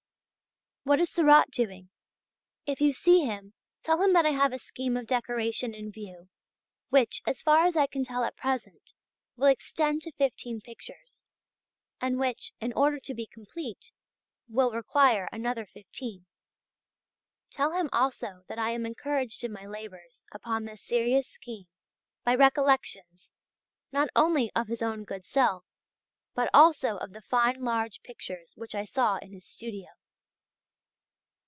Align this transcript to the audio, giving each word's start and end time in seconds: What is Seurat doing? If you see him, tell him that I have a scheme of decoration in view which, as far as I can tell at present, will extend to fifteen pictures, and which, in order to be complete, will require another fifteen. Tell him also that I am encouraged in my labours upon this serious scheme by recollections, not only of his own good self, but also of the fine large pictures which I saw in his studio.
What 0.83 0.99
is 0.99 1.11
Seurat 1.11 1.51
doing? 1.51 1.91
If 2.65 2.81
you 2.81 2.91
see 2.91 3.23
him, 3.23 3.53
tell 3.83 4.01
him 4.01 4.13
that 4.13 4.25
I 4.25 4.31
have 4.31 4.51
a 4.51 4.57
scheme 4.57 4.97
of 4.97 5.05
decoration 5.05 5.75
in 5.75 5.91
view 5.91 6.27
which, 6.89 7.21
as 7.27 7.43
far 7.43 7.65
as 7.65 7.77
I 7.77 7.85
can 7.85 8.03
tell 8.03 8.23
at 8.23 8.35
present, 8.35 8.81
will 9.37 9.45
extend 9.45 10.01
to 10.01 10.11
fifteen 10.11 10.59
pictures, 10.59 11.23
and 12.01 12.17
which, 12.17 12.51
in 12.59 12.73
order 12.73 12.99
to 12.99 13.13
be 13.13 13.27
complete, 13.27 13.91
will 14.49 14.71
require 14.71 15.29
another 15.31 15.67
fifteen. 15.67 16.25
Tell 17.51 17.73
him 17.73 17.87
also 17.93 18.43
that 18.47 18.57
I 18.57 18.71
am 18.71 18.87
encouraged 18.87 19.43
in 19.43 19.53
my 19.53 19.67
labours 19.67 20.25
upon 20.33 20.65
this 20.65 20.81
serious 20.83 21.27
scheme 21.29 21.67
by 22.23 22.33
recollections, 22.33 23.31
not 23.91 24.09
only 24.15 24.51
of 24.55 24.67
his 24.67 24.81
own 24.81 25.03
good 25.03 25.25
self, 25.25 25.63
but 26.33 26.49
also 26.55 26.97
of 26.97 27.13
the 27.13 27.21
fine 27.21 27.61
large 27.63 28.01
pictures 28.01 28.53
which 28.57 28.73
I 28.73 28.83
saw 28.83 29.17
in 29.17 29.31
his 29.31 29.45
studio. 29.45 29.85